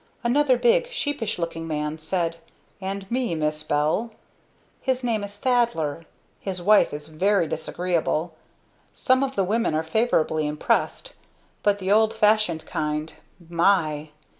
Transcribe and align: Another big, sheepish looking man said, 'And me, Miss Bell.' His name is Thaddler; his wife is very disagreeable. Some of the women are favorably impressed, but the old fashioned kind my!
Another 0.23 0.57
big, 0.57 0.89
sheepish 0.89 1.37
looking 1.37 1.67
man 1.67 1.99
said, 1.99 2.37
'And 2.81 3.05
me, 3.11 3.35
Miss 3.35 3.61
Bell.' 3.61 4.09
His 4.81 5.03
name 5.03 5.23
is 5.23 5.37
Thaddler; 5.37 6.07
his 6.39 6.59
wife 6.59 6.91
is 6.91 7.09
very 7.09 7.45
disagreeable. 7.45 8.33
Some 8.95 9.23
of 9.23 9.35
the 9.35 9.43
women 9.43 9.75
are 9.75 9.83
favorably 9.83 10.47
impressed, 10.47 11.13
but 11.61 11.77
the 11.77 11.91
old 11.91 12.15
fashioned 12.15 12.65
kind 12.65 13.13
my! 13.47 14.09